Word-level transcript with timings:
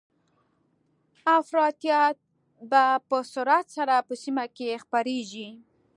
افراطيت 1.39 2.17
به 2.69 2.83
په 3.07 3.17
سرعت 3.33 3.65
سره 3.77 3.95
په 4.07 4.13
سیمه 4.23 4.45
کې 4.55 4.81
خپریږي 4.83 5.49